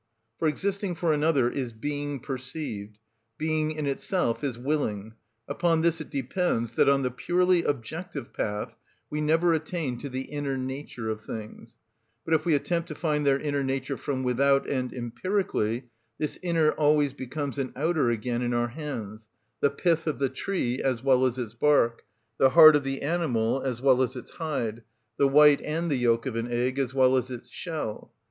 [0.39, 2.97] For existing for another is being perceived;
[3.37, 5.13] being in itself is willing:
[5.47, 8.75] upon this it depends that on the purely objective path
[9.11, 11.75] we never attain to the inner nature of things;
[12.25, 16.71] but if we attempt to find their inner nature from without and empirically, this inner
[16.71, 21.37] always becomes an outer again in our hands,—the pith of the tree, as well as
[21.37, 22.05] its bark;
[22.39, 24.81] the heart of the animal, as well as its hide;
[25.17, 28.11] the white and the yolk of an egg, as well as its shell.